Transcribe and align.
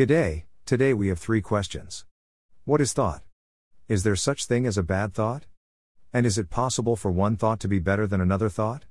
G'day, 0.00 0.44
today 0.64 0.94
we 0.94 1.08
have 1.08 1.18
three 1.18 1.42
questions. 1.42 2.06
What 2.64 2.80
is 2.80 2.94
thought? 2.94 3.22
Is 3.86 4.02
there 4.02 4.16
such 4.16 4.46
thing 4.46 4.64
as 4.64 4.78
a 4.78 4.82
bad 4.82 5.12
thought? 5.12 5.44
And 6.10 6.24
is 6.24 6.38
it 6.38 6.48
possible 6.48 6.96
for 6.96 7.10
one 7.10 7.36
thought 7.36 7.60
to 7.60 7.68
be 7.68 7.80
better 7.80 8.06
than 8.06 8.18
another 8.18 8.48
thought? 8.48 8.86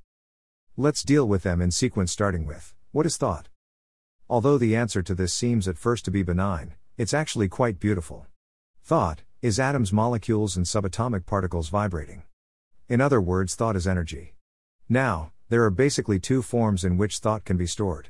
Let's 0.77 1.01
deal 1.01 1.27
with 1.27 1.41
them 1.41 1.63
in 1.63 1.71
sequence 1.71 2.11
starting 2.11 2.45
with 2.45 2.75
what 2.91 3.07
is 3.07 3.17
thought? 3.17 3.49
Although 4.29 4.59
the 4.59 4.75
answer 4.75 5.01
to 5.01 5.15
this 5.15 5.33
seems 5.33 5.67
at 5.67 5.79
first 5.79 6.05
to 6.05 6.11
be 6.11 6.21
benign, 6.21 6.75
it's 6.95 7.11
actually 7.11 7.47
quite 7.47 7.79
beautiful. 7.79 8.27
Thought 8.83 9.23
is 9.41 9.59
atoms, 9.59 9.91
molecules, 9.91 10.55
and 10.55 10.67
subatomic 10.67 11.25
particles 11.25 11.69
vibrating. 11.69 12.21
In 12.87 13.01
other 13.01 13.19
words, 13.19 13.55
thought 13.55 13.75
is 13.75 13.87
energy. 13.87 14.35
Now, 14.87 15.31
there 15.49 15.63
are 15.63 15.71
basically 15.71 16.19
two 16.19 16.43
forms 16.43 16.83
in 16.83 16.97
which 16.97 17.17
thought 17.17 17.45
can 17.45 17.57
be 17.57 17.65
stored. 17.65 18.09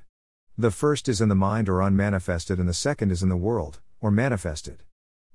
The 0.59 0.71
first 0.71 1.07
is 1.07 1.21
in 1.21 1.29
the 1.29 1.35
mind 1.35 1.69
or 1.69 1.81
unmanifested, 1.81 2.59
and 2.59 2.67
the 2.67 2.73
second 2.73 3.13
is 3.13 3.23
in 3.23 3.29
the 3.29 3.37
world, 3.37 3.79
or 4.01 4.11
manifested. 4.11 4.83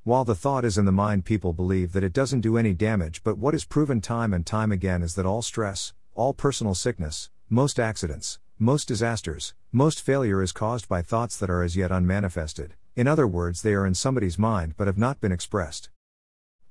While 0.02 0.26
the 0.26 0.34
thought 0.34 0.66
is 0.66 0.76
in 0.76 0.84
the 0.84 0.92
mind, 0.92 1.24
people 1.24 1.54
believe 1.54 1.94
that 1.94 2.04
it 2.04 2.12
doesn't 2.12 2.42
do 2.42 2.58
any 2.58 2.74
damage, 2.74 3.22
but 3.24 3.38
what 3.38 3.54
is 3.54 3.64
proven 3.64 4.02
time 4.02 4.34
and 4.34 4.44
time 4.44 4.70
again 4.70 5.02
is 5.02 5.14
that 5.14 5.24
all 5.24 5.40
stress, 5.40 5.94
all 6.14 6.34
personal 6.34 6.74
sickness, 6.74 7.30
most 7.48 7.80
accidents, 7.80 8.38
most 8.58 8.86
disasters, 8.86 9.54
most 9.72 10.02
failure 10.02 10.42
is 10.42 10.52
caused 10.52 10.90
by 10.90 11.00
thoughts 11.00 11.38
that 11.38 11.48
are 11.48 11.62
as 11.62 11.74
yet 11.74 11.90
unmanifested. 11.90 12.74
In 12.94 13.08
other 13.08 13.26
words, 13.26 13.62
they 13.62 13.72
are 13.72 13.86
in 13.86 13.94
somebody's 13.94 14.38
mind 14.38 14.74
but 14.76 14.88
have 14.88 14.98
not 14.98 15.22
been 15.22 15.32
expressed. 15.32 15.88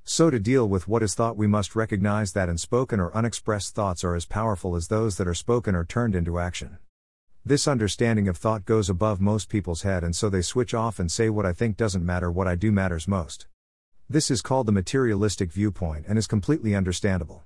So, 0.04 0.30
to 0.30 0.38
deal 0.38 0.70
with 0.70 0.88
what 0.88 1.02
is 1.02 1.16
thought, 1.16 1.36
we 1.36 1.48
must 1.48 1.76
recognize 1.76 2.34
that 2.34 2.50
unspoken 2.50 3.00
or 3.00 3.18
unexpressed 3.18 3.74
thoughts 3.74 4.04
are 4.04 4.14
as 4.14 4.26
powerful 4.26 4.76
as 4.76 4.90
those 4.90 5.18
that 5.18 5.28
are 5.28 5.34
spoken 5.34 5.74
or 5.74 5.84
turned 5.86 6.14
into 6.14 6.38
action. 6.38 6.78
This 7.46 7.68
understanding 7.68 8.30
of 8.30 8.38
thought 8.38 8.64
goes 8.64 8.90
above 8.90 9.20
most 9.20 9.50
people's 9.50 9.82
head, 9.82 10.02
and 10.02 10.16
so 10.16 10.30
they 10.30 10.42
switch 10.42 10.74
off 10.74 10.98
and 10.98 11.12
say, 11.12 11.30
What 11.30 11.46
I 11.46 11.52
think 11.52 11.76
doesn't 11.76 12.06
matter, 12.06 12.32
what 12.32 12.48
I 12.48 12.56
do 12.56 12.72
matters 12.72 13.06
most. 13.06 13.48
This 14.10 14.32
is 14.32 14.42
called 14.42 14.66
the 14.66 14.72
materialistic 14.72 15.52
viewpoint 15.52 16.06
and 16.08 16.18
is 16.18 16.26
completely 16.26 16.74
understandable. 16.74 17.44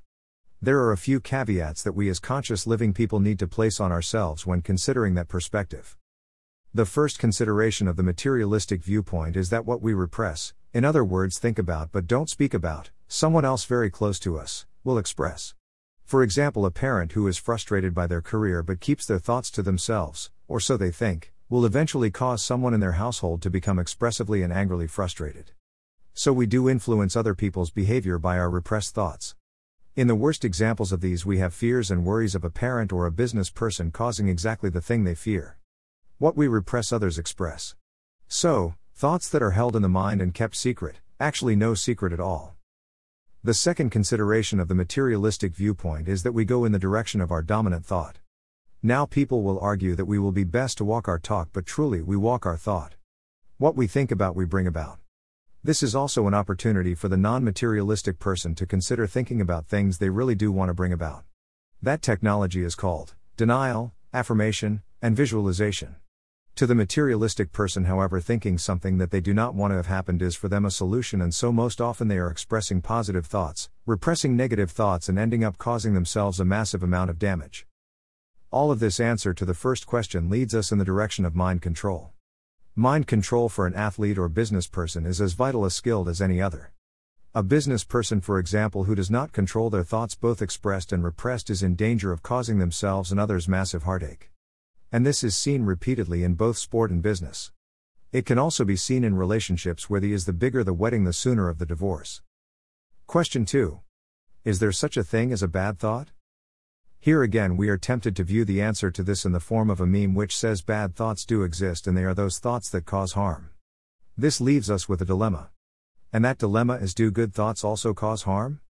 There 0.61 0.79
are 0.81 0.91
a 0.91 0.97
few 0.97 1.19
caveats 1.19 1.81
that 1.81 1.93
we 1.93 2.09
as 2.09 2.19
conscious 2.19 2.67
living 2.67 2.93
people 2.93 3.19
need 3.19 3.39
to 3.39 3.47
place 3.47 3.79
on 3.79 3.91
ourselves 3.91 4.45
when 4.45 4.61
considering 4.61 5.15
that 5.15 5.29
perspective. 5.29 5.97
The 6.75 6.85
first 6.85 7.17
consideration 7.17 7.87
of 7.87 7.95
the 7.95 8.03
materialistic 8.03 8.83
viewpoint 8.83 9.35
is 9.35 9.49
that 9.49 9.65
what 9.65 9.81
we 9.81 9.95
repress, 9.95 10.53
in 10.75 10.85
other 10.85 11.03
words, 11.03 11.39
think 11.39 11.57
about 11.57 11.91
but 11.91 12.05
don't 12.05 12.29
speak 12.29 12.53
about, 12.53 12.91
someone 13.07 13.45
else 13.45 13.65
very 13.65 13.89
close 13.89 14.19
to 14.19 14.37
us, 14.37 14.67
will 14.83 14.99
express. 14.99 15.55
For 16.07 16.23
example, 16.23 16.65
a 16.65 16.71
parent 16.71 17.11
who 17.11 17.27
is 17.27 17.37
frustrated 17.37 17.93
by 17.93 18.07
their 18.07 18.21
career 18.21 18.63
but 18.63 18.79
keeps 18.79 19.05
their 19.05 19.19
thoughts 19.19 19.51
to 19.51 19.61
themselves, 19.61 20.31
or 20.47 20.61
so 20.61 20.77
they 20.77 20.89
think, 20.89 21.33
will 21.49 21.65
eventually 21.65 22.09
cause 22.11 22.41
someone 22.41 22.73
in 22.73 22.79
their 22.79 22.93
household 22.93 23.41
to 23.41 23.49
become 23.49 23.77
expressively 23.77 24.41
and 24.41 24.53
angrily 24.53 24.87
frustrated. 24.87 25.51
So 26.13 26.31
we 26.31 26.45
do 26.45 26.69
influence 26.69 27.17
other 27.17 27.35
people's 27.35 27.71
behavior 27.71 28.17
by 28.17 28.39
our 28.39 28.49
repressed 28.49 28.95
thoughts. 28.95 29.35
In 29.97 30.07
the 30.07 30.15
worst 30.15 30.45
examples 30.45 30.93
of 30.93 31.01
these, 31.01 31.25
we 31.25 31.39
have 31.39 31.53
fears 31.53 31.91
and 31.91 32.05
worries 32.05 32.35
of 32.35 32.45
a 32.45 32.49
parent 32.49 32.93
or 32.93 33.05
a 33.05 33.11
business 33.11 33.49
person 33.49 33.91
causing 33.91 34.29
exactly 34.29 34.69
the 34.69 34.79
thing 34.79 35.03
they 35.03 35.13
fear. 35.13 35.57
What 36.19 36.37
we 36.37 36.47
repress, 36.47 36.93
others 36.93 37.17
express. 37.17 37.75
So, 38.29 38.75
thoughts 38.95 39.27
that 39.27 39.43
are 39.43 39.51
held 39.51 39.75
in 39.75 39.81
the 39.81 39.89
mind 39.89 40.21
and 40.21 40.33
kept 40.33 40.55
secret, 40.55 41.01
actually 41.19 41.57
no 41.57 41.73
secret 41.73 42.13
at 42.13 42.21
all. 42.21 42.56
The 43.43 43.53
second 43.53 43.91
consideration 43.91 44.59
of 44.59 44.67
the 44.67 44.75
materialistic 44.75 45.55
viewpoint 45.55 46.07
is 46.07 46.23
that 46.23 46.31
we 46.31 46.43
go 46.43 46.65
in 46.65 46.71
the 46.71 46.79
direction 46.79 47.21
of 47.21 47.31
our 47.31 47.43
dominant 47.43 47.85
thought. 47.85 48.17
Now, 48.81 49.05
people 49.05 49.43
will 49.43 49.59
argue 49.59 49.95
that 49.95 50.05
we 50.05 50.17
will 50.17 50.31
be 50.31 50.43
best 50.43 50.77
to 50.79 50.85
walk 50.85 51.07
our 51.07 51.19
talk, 51.19 51.49
but 51.53 51.65
truly, 51.65 52.01
we 52.01 52.17
walk 52.17 52.45
our 52.45 52.57
thought. 52.57 52.95
What 53.57 53.75
we 53.75 53.87
think 53.87 54.11
about, 54.11 54.35
we 54.35 54.45
bring 54.45 54.65
about. 54.67 54.99
This 55.63 55.83
is 55.83 55.95
also 55.95 56.27
an 56.27 56.33
opportunity 56.33 56.95
for 56.95 57.09
the 57.09 57.17
non 57.17 57.43
materialistic 57.43 58.19
person 58.19 58.55
to 58.55 58.65
consider 58.65 59.05
thinking 59.05 59.39
about 59.39 59.67
things 59.67 59.97
they 59.97 60.09
really 60.09 60.35
do 60.35 60.51
want 60.51 60.69
to 60.69 60.73
bring 60.73 60.91
about. 60.91 61.23
That 61.81 62.01
technology 62.01 62.63
is 62.63 62.75
called 62.75 63.13
denial, 63.35 63.93
affirmation, 64.13 64.81
and 65.01 65.15
visualization. 65.15 65.95
To 66.57 66.65
the 66.65 66.73
materialistic 66.73 67.51
person, 67.51 67.85
however, 67.85 68.19
thinking 68.19 68.57
something 68.57 68.97
that 68.97 69.11
they 69.11 69.21
do 69.21 69.31
not 69.31 69.53
want 69.53 69.73
to 69.73 69.75
have 69.75 69.85
happened 69.85 70.23
is 70.23 70.35
for 70.35 70.47
them 70.47 70.65
a 70.65 70.71
solution, 70.71 71.21
and 71.21 71.31
so 71.31 71.51
most 71.51 71.79
often 71.79 72.07
they 72.07 72.17
are 72.17 72.31
expressing 72.31 72.81
positive 72.81 73.27
thoughts, 73.27 73.69
repressing 73.85 74.35
negative 74.35 74.71
thoughts, 74.71 75.07
and 75.07 75.19
ending 75.19 75.43
up 75.43 75.59
causing 75.59 75.93
themselves 75.93 76.39
a 76.39 76.45
massive 76.45 76.81
amount 76.81 77.11
of 77.11 77.19
damage. 77.19 77.67
All 78.49 78.71
of 78.71 78.79
this 78.79 78.99
answer 78.99 79.35
to 79.35 79.45
the 79.45 79.53
first 79.53 79.85
question 79.85 80.31
leads 80.31 80.55
us 80.55 80.71
in 80.71 80.79
the 80.79 80.83
direction 80.83 81.25
of 81.25 81.35
mind 81.35 81.61
control. 81.61 82.13
Mind 82.75 83.05
control 83.05 83.49
for 83.49 83.67
an 83.67 83.75
athlete 83.75 84.17
or 84.17 84.27
business 84.27 84.65
person 84.65 85.05
is 85.05 85.21
as 85.21 85.33
vital 85.33 85.63
a 85.63 85.69
skill 85.69 86.09
as 86.09 86.23
any 86.23 86.41
other. 86.41 86.71
A 87.35 87.43
business 87.43 87.83
person, 87.83 88.19
for 88.19 88.39
example, 88.39 88.85
who 88.85 88.95
does 88.95 89.11
not 89.11 89.31
control 89.31 89.69
their 89.69 89.83
thoughts, 89.83 90.15
both 90.15 90.41
expressed 90.41 90.91
and 90.91 91.03
repressed, 91.03 91.51
is 91.51 91.61
in 91.61 91.75
danger 91.75 92.11
of 92.11 92.23
causing 92.23 92.57
themselves 92.57 93.11
and 93.11 93.19
others 93.19 93.47
massive 93.47 93.83
heartache 93.83 94.31
and 94.91 95.05
this 95.05 95.23
is 95.23 95.35
seen 95.35 95.63
repeatedly 95.63 96.23
in 96.23 96.35
both 96.35 96.57
sport 96.57 96.91
and 96.91 97.01
business. 97.01 97.51
It 98.11 98.25
can 98.25 98.39
also 98.39 98.63
be 98.63 98.77
seen 98.77 99.03
in 99.03 99.15
relationships 99.15 99.89
where 99.89 99.99
the 99.99 100.13
is 100.13 100.25
the 100.25 100.33
bigger 100.33 100.63
the 100.63 100.73
wedding, 100.73 101.03
the 101.03 101.11
sooner 101.11 101.49
of 101.49 101.59
the 101.59 101.65
divorce. 101.65 102.21
Question 103.05 103.45
2. 103.45 103.81
Is 104.45 104.59
there 104.59 104.71
such 104.71 104.95
a 104.95 105.03
thing 105.03 105.33
as 105.33 105.43
a 105.43 105.47
bad 105.47 105.77
thought? 105.77 106.11
Here 106.99 107.21
again, 107.21 107.57
we 107.57 107.69
are 107.69 107.77
tempted 107.77 108.15
to 108.15 108.23
view 108.23 108.45
the 108.45 108.61
answer 108.61 108.89
to 108.91 109.03
this 109.03 109.25
in 109.25 109.33
the 109.33 109.39
form 109.39 109.69
of 109.69 109.81
a 109.81 109.85
meme 109.85 110.15
which 110.15 110.35
says 110.35 110.61
bad 110.61 110.95
thoughts 110.95 111.25
do 111.25 111.43
exist 111.43 111.85
and 111.85 111.97
they 111.97 112.05
are 112.05 112.13
those 112.13 112.39
thoughts 112.39 112.69
that 112.69 112.85
cause 112.85 113.13
harm. 113.13 113.49
This 114.17 114.41
leaves 114.41 114.71
us 114.71 114.87
with 114.87 115.01
a 115.01 115.05
dilemma. 115.05 115.49
And 116.11 116.23
that 116.23 116.37
dilemma 116.37 116.75
is 116.75 116.95
do 116.95 117.11
good 117.11 117.33
thoughts 117.33 117.63
also 117.63 117.93
cause 117.93 118.23
harm? 118.23 118.61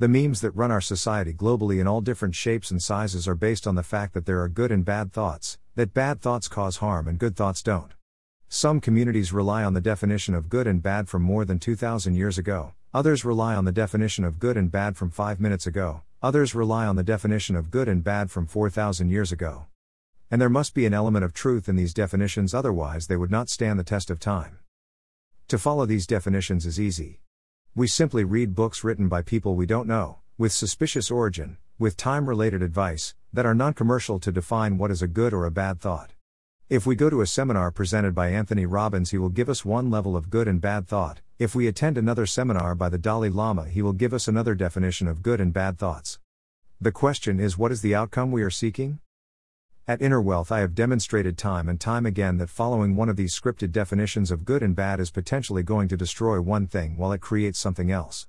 The 0.00 0.08
memes 0.08 0.40
that 0.40 0.52
run 0.52 0.70
our 0.70 0.80
society 0.80 1.34
globally 1.34 1.78
in 1.78 1.86
all 1.86 2.00
different 2.00 2.34
shapes 2.34 2.70
and 2.70 2.82
sizes 2.82 3.28
are 3.28 3.34
based 3.34 3.66
on 3.66 3.74
the 3.74 3.82
fact 3.82 4.14
that 4.14 4.24
there 4.24 4.40
are 4.40 4.48
good 4.48 4.72
and 4.72 4.82
bad 4.82 5.12
thoughts, 5.12 5.58
that 5.74 5.92
bad 5.92 6.22
thoughts 6.22 6.48
cause 6.48 6.78
harm 6.78 7.06
and 7.06 7.18
good 7.18 7.36
thoughts 7.36 7.62
don't. 7.62 7.92
Some 8.48 8.80
communities 8.80 9.30
rely 9.30 9.62
on 9.62 9.74
the 9.74 9.80
definition 9.82 10.34
of 10.34 10.48
good 10.48 10.66
and 10.66 10.82
bad 10.82 11.10
from 11.10 11.20
more 11.20 11.44
than 11.44 11.58
2,000 11.58 12.14
years 12.14 12.38
ago, 12.38 12.72
others 12.94 13.26
rely 13.26 13.54
on 13.54 13.66
the 13.66 13.72
definition 13.72 14.24
of 14.24 14.38
good 14.38 14.56
and 14.56 14.70
bad 14.70 14.96
from 14.96 15.10
5 15.10 15.38
minutes 15.38 15.66
ago, 15.66 16.00
others 16.22 16.54
rely 16.54 16.86
on 16.86 16.96
the 16.96 17.02
definition 17.02 17.54
of 17.54 17.70
good 17.70 17.86
and 17.86 18.02
bad 18.02 18.30
from 18.30 18.46
4,000 18.46 19.10
years 19.10 19.32
ago. 19.32 19.66
And 20.30 20.40
there 20.40 20.48
must 20.48 20.72
be 20.72 20.86
an 20.86 20.94
element 20.94 21.26
of 21.26 21.34
truth 21.34 21.68
in 21.68 21.76
these 21.76 21.92
definitions, 21.92 22.54
otherwise, 22.54 23.06
they 23.06 23.16
would 23.16 23.30
not 23.30 23.50
stand 23.50 23.78
the 23.78 23.84
test 23.84 24.08
of 24.08 24.18
time. 24.18 24.60
To 25.48 25.58
follow 25.58 25.84
these 25.84 26.06
definitions 26.06 26.64
is 26.64 26.80
easy. 26.80 27.20
We 27.76 27.86
simply 27.86 28.24
read 28.24 28.56
books 28.56 28.82
written 28.82 29.06
by 29.06 29.22
people 29.22 29.54
we 29.54 29.64
don't 29.64 29.86
know, 29.86 30.18
with 30.36 30.50
suspicious 30.50 31.08
origin, 31.08 31.56
with 31.78 31.96
time 31.96 32.28
related 32.28 32.62
advice, 32.62 33.14
that 33.32 33.46
are 33.46 33.54
non 33.54 33.74
commercial 33.74 34.18
to 34.18 34.32
define 34.32 34.76
what 34.76 34.90
is 34.90 35.02
a 35.02 35.06
good 35.06 35.32
or 35.32 35.44
a 35.44 35.52
bad 35.52 35.80
thought. 35.80 36.14
If 36.68 36.84
we 36.84 36.96
go 36.96 37.08
to 37.08 37.20
a 37.20 37.28
seminar 37.28 37.70
presented 37.70 38.12
by 38.12 38.30
Anthony 38.30 38.66
Robbins, 38.66 39.12
he 39.12 39.18
will 39.18 39.28
give 39.28 39.48
us 39.48 39.64
one 39.64 39.88
level 39.88 40.16
of 40.16 40.30
good 40.30 40.48
and 40.48 40.60
bad 40.60 40.88
thought. 40.88 41.20
If 41.38 41.54
we 41.54 41.68
attend 41.68 41.96
another 41.96 42.26
seminar 42.26 42.74
by 42.74 42.88
the 42.88 42.98
Dalai 42.98 43.28
Lama, 43.28 43.68
he 43.68 43.82
will 43.82 43.92
give 43.92 44.12
us 44.12 44.26
another 44.26 44.56
definition 44.56 45.06
of 45.06 45.22
good 45.22 45.40
and 45.40 45.52
bad 45.52 45.78
thoughts. 45.78 46.18
The 46.80 46.90
question 46.90 47.38
is 47.38 47.56
what 47.56 47.70
is 47.70 47.82
the 47.82 47.94
outcome 47.94 48.32
we 48.32 48.42
are 48.42 48.50
seeking? 48.50 48.98
At 49.88 50.02
Inner 50.02 50.20
Wealth, 50.20 50.52
I 50.52 50.60
have 50.60 50.74
demonstrated 50.74 51.36
time 51.36 51.68
and 51.68 51.80
time 51.80 52.06
again 52.06 52.36
that 52.36 52.50
following 52.50 52.94
one 52.94 53.08
of 53.08 53.16
these 53.16 53.38
scripted 53.38 53.72
definitions 53.72 54.30
of 54.30 54.44
good 54.44 54.62
and 54.62 54.76
bad 54.76 55.00
is 55.00 55.10
potentially 55.10 55.62
going 55.62 55.88
to 55.88 55.96
destroy 55.96 56.40
one 56.40 56.66
thing 56.66 56.96
while 56.96 57.12
it 57.12 57.20
creates 57.20 57.58
something 57.58 57.90
else. 57.90 58.28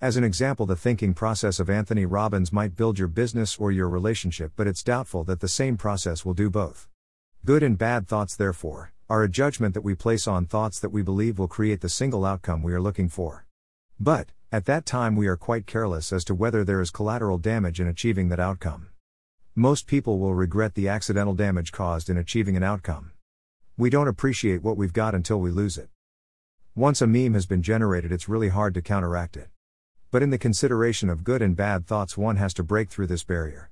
As 0.00 0.16
an 0.16 0.22
example, 0.22 0.66
the 0.66 0.76
thinking 0.76 1.14
process 1.14 1.58
of 1.58 1.70
Anthony 1.70 2.04
Robbins 2.06 2.52
might 2.52 2.76
build 2.76 2.98
your 2.98 3.08
business 3.08 3.56
or 3.56 3.72
your 3.72 3.88
relationship, 3.88 4.52
but 4.54 4.66
it's 4.66 4.82
doubtful 4.82 5.24
that 5.24 5.40
the 5.40 5.48
same 5.48 5.76
process 5.76 6.24
will 6.24 6.34
do 6.34 6.50
both. 6.50 6.88
Good 7.44 7.62
and 7.62 7.78
bad 7.78 8.06
thoughts, 8.06 8.36
therefore, 8.36 8.92
are 9.08 9.22
a 9.22 9.28
judgment 9.28 9.74
that 9.74 9.84
we 9.84 9.94
place 9.94 10.28
on 10.28 10.46
thoughts 10.46 10.78
that 10.78 10.90
we 10.90 11.02
believe 11.02 11.38
will 11.38 11.48
create 11.48 11.80
the 11.80 11.88
single 11.88 12.24
outcome 12.24 12.62
we 12.62 12.74
are 12.74 12.80
looking 12.80 13.08
for. 13.08 13.46
But, 13.98 14.28
at 14.52 14.66
that 14.66 14.86
time, 14.86 15.16
we 15.16 15.26
are 15.26 15.36
quite 15.36 15.66
careless 15.66 16.12
as 16.12 16.24
to 16.26 16.34
whether 16.34 16.64
there 16.64 16.80
is 16.80 16.90
collateral 16.90 17.38
damage 17.38 17.80
in 17.80 17.88
achieving 17.88 18.28
that 18.28 18.40
outcome. 18.40 18.88
Most 19.54 19.86
people 19.86 20.18
will 20.18 20.34
regret 20.34 20.74
the 20.74 20.88
accidental 20.88 21.34
damage 21.34 21.72
caused 21.72 22.08
in 22.08 22.16
achieving 22.16 22.56
an 22.56 22.62
outcome. 22.62 23.12
We 23.76 23.90
don't 23.90 24.08
appreciate 24.08 24.62
what 24.62 24.78
we've 24.78 24.94
got 24.94 25.14
until 25.14 25.42
we 25.42 25.50
lose 25.50 25.76
it. 25.76 25.90
Once 26.74 27.02
a 27.02 27.06
meme 27.06 27.34
has 27.34 27.44
been 27.44 27.60
generated, 27.60 28.12
it's 28.12 28.30
really 28.30 28.48
hard 28.48 28.72
to 28.72 28.80
counteract 28.80 29.36
it. 29.36 29.50
But 30.10 30.22
in 30.22 30.30
the 30.30 30.38
consideration 30.38 31.10
of 31.10 31.22
good 31.22 31.42
and 31.42 31.54
bad 31.54 31.86
thoughts, 31.86 32.16
one 32.16 32.36
has 32.36 32.54
to 32.54 32.62
break 32.62 32.88
through 32.88 33.08
this 33.08 33.24
barrier. 33.24 33.70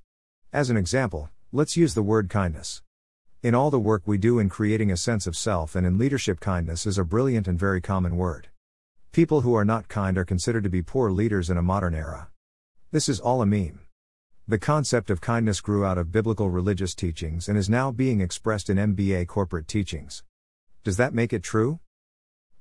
As 0.53 0.69
an 0.69 0.77
example, 0.77 1.31
let's 1.51 1.79
use 1.79 1.95
the 1.95 2.03
word 2.03 2.29
kindness. 2.29 2.83
In 3.43 3.55
all 3.55 3.71
the 3.71 3.81
work 3.81 4.03
we 4.05 4.19
do 4.19 4.39
in 4.39 4.51
creating 4.51 4.93
a 4.93 4.99
sense 4.99 5.27
of 5.27 5.35
self 5.35 5.75
and 5.75 5.87
in 5.87 5.97
leadership, 5.97 6.41
kindness 6.41 6.85
is 6.85 6.99
a 6.99 7.05
brilliant 7.07 7.49
and 7.49 7.59
very 7.59 7.81
common 7.81 8.19
word. 8.19 8.49
People 9.13 9.41
who 9.41 9.55
are 9.55 9.65
not 9.65 9.89
kind 9.89 10.19
are 10.19 10.27
considered 10.27 10.65
to 10.65 10.69
be 10.69 10.83
poor 10.83 11.11
leaders 11.11 11.49
in 11.49 11.57
a 11.57 11.63
modern 11.63 11.95
era. 11.95 12.29
This 12.91 13.09
is 13.09 13.19
all 13.19 13.41
a 13.41 13.47
meme. 13.47 13.81
The 14.51 14.59
concept 14.59 15.11
of 15.11 15.21
kindness 15.21 15.61
grew 15.61 15.85
out 15.85 15.97
of 15.97 16.11
biblical 16.11 16.51
religious 16.51 16.93
teachings 16.93 17.49
and 17.49 17.57
is 17.57 17.71
now 17.71 17.93
being 17.93 18.21
expressed 18.21 18.69
in 18.69 18.79
MBA 18.79 19.29
corporate 19.29 19.69
teachings. 19.69 20.25
Does 20.83 20.97
that 20.97 21.15
make 21.15 21.33
it 21.33 21.45
true? 21.45 21.79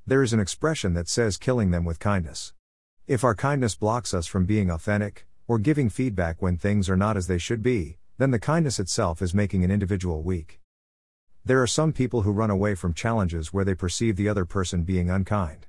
There 0.05 0.21
is 0.21 0.31
an 0.31 0.39
expression 0.39 0.93
that 0.93 1.07
says 1.07 1.35
killing 1.35 1.71
them 1.71 1.85
with 1.85 1.97
kindness. 1.97 2.53
If 3.07 3.23
our 3.23 3.33
kindness 3.33 3.73
blocks 3.73 4.13
us 4.13 4.27
from 4.27 4.45
being 4.45 4.69
authentic, 4.69 5.25
or 5.47 5.57
giving 5.57 5.89
feedback 5.89 6.43
when 6.43 6.57
things 6.57 6.91
are 6.91 6.95
not 6.95 7.17
as 7.17 7.25
they 7.25 7.39
should 7.39 7.63
be, 7.63 7.97
then 8.19 8.29
the 8.29 8.37
kindness 8.37 8.79
itself 8.79 9.19
is 9.19 9.33
making 9.33 9.63
an 9.63 9.71
individual 9.71 10.21
weak. 10.21 10.59
There 11.43 11.59
are 11.59 11.65
some 11.65 11.91
people 11.91 12.21
who 12.21 12.31
run 12.31 12.51
away 12.51 12.75
from 12.75 12.93
challenges 12.93 13.51
where 13.51 13.65
they 13.65 13.73
perceive 13.73 14.15
the 14.15 14.29
other 14.29 14.45
person 14.45 14.83
being 14.83 15.09
unkind. 15.09 15.65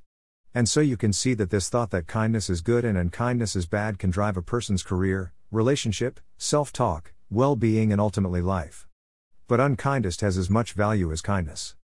And 0.55 0.69
so 0.69 0.81
you 0.81 0.99
can 0.99 1.15
see 1.15 1.33
that 1.33 1.49
this 1.49 1.71
thought 1.71 1.93
that 1.93 2.07
kindness 2.07 2.51
is 2.51 2.61
good 2.61 2.85
and 2.85 2.99
unkindness 2.99 3.57
is 3.57 3.65
bad 3.65 3.99
can 3.99 4.11
drive 4.11 4.37
a 4.37 4.43
person's 4.43 4.83
career, 4.83 5.33
relationship, 5.51 6.21
self 6.39 6.73
talk, 6.73 7.13
well 7.29 7.57
being, 7.57 7.91
and 7.91 8.01
ultimately 8.01 8.41
life. 8.41 8.87
But 9.49 9.59
unkindness 9.59 10.21
has 10.21 10.39
as 10.39 10.49
much 10.49 10.75
value 10.75 11.11
as 11.11 11.21
kindness. 11.21 11.75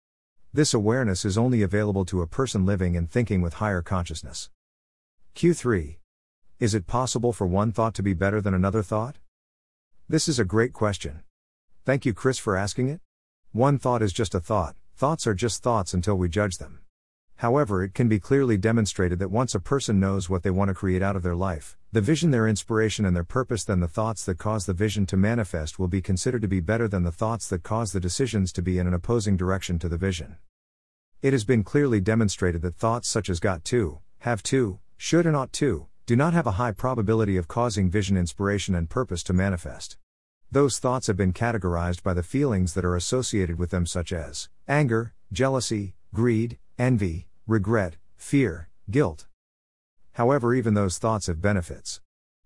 This 0.53 0.73
awareness 0.73 1.25
is 1.25 1.37
only 1.37 1.63
available 1.63 2.05
to 2.07 2.23
a 2.23 2.29
person 2.29 2.65
living 2.65 2.97
and 2.97 3.11
thinking 3.11 3.43
with 3.43 3.55
higher 3.55 3.83
consciousness. 3.83 4.51
Q3. 5.35 5.97
Is 6.61 6.75
it 6.75 6.87
possible 6.87 7.33
for 7.33 7.47
one 7.47 7.73
thought 7.73 7.95
to 7.95 8.03
be 8.03 8.15
better 8.15 8.41
than 8.41 8.55
another 8.55 8.83
thought? 8.83 9.17
This 10.09 10.29
is 10.29 10.39
a 10.39 10.45
great 10.45 10.73
question. 10.73 11.25
Thank 11.85 12.07
you, 12.07 12.15
Chris, 12.15 12.39
for 12.39 12.57
asking 12.57 12.89
it. 12.89 13.01
One 13.51 13.79
thought 13.79 14.01
is 14.01 14.13
just 14.13 14.35
a 14.35 14.41
thought, 14.41 14.77
thoughts 14.95 15.27
are 15.27 15.35
just 15.35 15.63
thoughts 15.63 15.93
until 15.93 16.17
we 16.17 16.29
judge 16.29 16.59
them. 16.59 16.81
However, 17.37 17.83
it 17.83 17.93
can 17.93 18.09
be 18.09 18.19
clearly 18.19 18.57
demonstrated 18.57 19.19
that 19.19 19.31
once 19.31 19.55
a 19.55 19.61
person 19.61 20.01
knows 20.01 20.31
what 20.31 20.43
they 20.43 20.51
want 20.51 20.69
to 20.69 20.75
create 20.75 21.03
out 21.03 21.17
of 21.17 21.23
their 21.23 21.37
life, 21.37 21.77
the 21.97 22.03
vision, 22.03 22.31
their 22.31 22.47
inspiration, 22.47 23.07
and 23.07 23.17
their 23.17 23.25
purpose, 23.25 23.65
then 23.65 23.81
the 23.81 23.89
thoughts 23.89 24.23
that 24.27 24.37
cause 24.37 24.67
the 24.67 24.75
vision 24.75 25.07
to 25.07 25.17
manifest 25.17 25.79
will 25.79 25.89
be 25.89 26.03
considered 26.03 26.43
to 26.43 26.47
be 26.47 26.61
better 26.61 26.87
than 26.87 27.05
the 27.05 27.11
thoughts 27.11 27.49
that 27.49 27.63
cause 27.63 27.93
the 27.93 28.01
decisions 28.01 28.53
to 28.53 28.61
be 28.61 28.79
in 28.79 28.87
an 28.87 28.93
opposing 28.93 29.35
direction 29.35 29.79
to 29.79 29.89
the 29.89 29.97
vision. 29.97 30.37
It 31.23 31.33
has 31.33 31.45
been 31.45 31.65
clearly 31.65 32.03
demonstrated 32.03 32.61
that 32.61 32.77
thoughts 32.77 33.09
such 33.09 33.31
as 33.31 33.41
got 33.41 33.65
to, 33.65 34.01
have 34.19 34.43
to, 34.43 34.79
should, 34.99 35.25
and 35.25 35.35
ought 35.35 35.55
to, 35.55 35.87
do 36.05 36.17
not 36.17 36.35
have 36.35 36.47
a 36.47 36.59
high 36.61 36.73
probability 36.73 37.39
of 37.39 37.49
causing 37.49 37.89
vision, 37.89 38.15
inspiration, 38.19 38.75
and 38.75 38.91
purpose 38.91 39.23
to 39.23 39.33
manifest. 39.33 39.97
Those 40.53 40.79
thoughts 40.79 41.07
have 41.07 41.17
been 41.17 41.33
categorized 41.33 42.03
by 42.03 42.13
the 42.13 42.23
feelings 42.23 42.75
that 42.75 42.85
are 42.85 42.95
associated 42.95 43.59
with 43.59 43.71
them, 43.71 43.87
such 43.87 44.13
as 44.13 44.51
anger, 44.69 45.15
jealousy, 45.33 45.95
greed, 46.13 46.59
envy, 46.79 47.29
regret, 47.47 47.97
fear, 48.19 48.69
guilt. 48.91 49.27
However, 50.17 50.55
even 50.55 50.73
those 50.73 50.97
thoughts 50.97 51.27
have 51.27 51.43
benefits. 51.43 52.01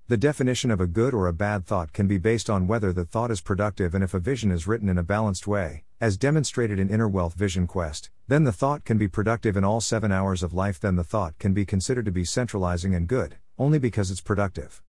The 0.08 0.16
definition 0.16 0.72
of 0.72 0.80
a 0.80 0.88
good 0.88 1.14
or 1.14 1.28
a 1.28 1.32
bad 1.32 1.64
thought 1.64 1.92
can 1.92 2.08
be 2.08 2.18
based 2.18 2.50
on 2.50 2.66
whether 2.66 2.92
the 2.92 3.04
thought 3.04 3.30
is 3.30 3.40
productive 3.40 3.94
and 3.94 4.02
if 4.02 4.12
a 4.12 4.18
vision 4.18 4.50
is 4.50 4.66
written 4.66 4.88
in 4.88 4.98
a 4.98 5.04
balanced 5.04 5.46
way, 5.46 5.84
as 6.00 6.16
demonstrated 6.16 6.80
in 6.80 6.90
Inner 6.90 7.06
Wealth 7.06 7.34
Vision 7.34 7.68
Quest, 7.68 8.10
then 8.26 8.42
the 8.42 8.50
thought 8.50 8.84
can 8.84 8.98
be 8.98 9.06
productive 9.06 9.56
in 9.56 9.62
all 9.62 9.80
seven 9.80 10.10
hours 10.10 10.42
of 10.42 10.52
life, 10.52 10.80
then 10.80 10.96
the 10.96 11.04
thought 11.04 11.38
can 11.38 11.54
be 11.54 11.64
considered 11.64 12.06
to 12.06 12.10
be 12.10 12.24
centralizing 12.24 12.92
and 12.92 13.06
good, 13.06 13.36
only 13.56 13.78
because 13.78 14.10
it's 14.10 14.20
productive. 14.20 14.82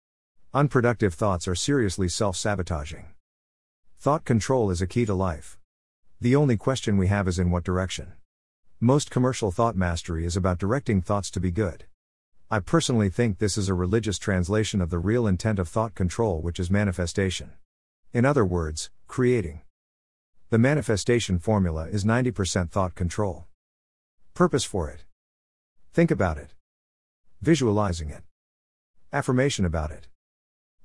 Unproductive 0.55 1.13
thoughts 1.13 1.47
are 1.47 1.55
seriously 1.55 2.09
self 2.09 2.35
sabotaging. 2.35 3.09
Thought 3.99 4.25
control 4.25 4.71
is 4.71 4.81
a 4.81 4.87
key 4.87 5.05
to 5.05 5.13
life. 5.13 5.59
The 6.19 6.35
only 6.35 6.57
question 6.57 6.97
we 6.97 7.09
have 7.09 7.29
is 7.29 7.39
in 7.39 7.51
what 7.51 7.63
direction. 7.63 8.15
Most 8.81 9.11
commercial 9.11 9.51
thought 9.51 9.77
mastery 9.77 10.25
is 10.25 10.35
about 10.35 10.57
directing 10.57 11.03
thoughts 11.03 11.31
to 11.33 11.41
be 11.41 11.51
good. 11.51 11.85
I 12.53 12.59
personally 12.59 13.11
think 13.11 13.39
this 13.39 13.57
is 13.57 13.69
a 13.69 13.75
religious 13.75 14.19
translation 14.19 14.81
of 14.81 14.91
the 14.91 14.99
real 14.99 15.29
intent 15.29 15.61
of 15.61 15.69
thought 15.69 15.95
control, 15.95 16.41
which 16.41 16.59
is 16.59 16.69
manifestation. 16.69 17.53
In 18.13 18.25
other 18.25 18.45
words, 18.45 18.91
creating. 19.07 19.61
The 20.49 20.59
manifestation 20.59 21.39
formula 21.39 21.87
is 21.87 22.05
90% 22.05 22.71
thought 22.71 22.97
control. 22.97 23.47
Purpose 24.35 24.65
for 24.65 24.91
it. 24.91 25.05
Think 25.93 26.11
about 26.11 26.39
it. 26.39 26.55
Visualizing 27.41 28.11
it. 28.11 28.25
Affirmation 29.13 29.65
about 29.65 29.93
it. 29.93 30.09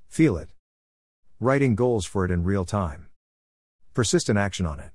Feel 0.08 0.38
it. 0.38 0.50
Writing 1.40 1.74
goals 1.74 2.06
for 2.06 2.24
it 2.26 2.30
in 2.30 2.44
real 2.44 2.66
time. 2.66 3.08
Persistent 3.96 4.38
action 4.38 4.68
on 4.68 4.80
it. 4.80 4.92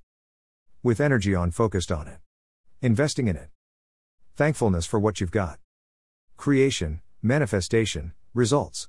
With 0.85 1.01
energy 1.01 1.35
on 1.35 1.51
focused 1.51 1.91
on 1.91 2.07
it. 2.07 2.19
Investing 2.81 3.27
in 3.27 3.35
it. 3.35 3.49
Thankfulness 4.37 4.87
for 4.87 5.01
what 5.01 5.21
you've 5.21 5.33
got. 5.33 5.59
Creation, 6.41 7.03
manifestation, 7.21 8.13
results. 8.33 8.89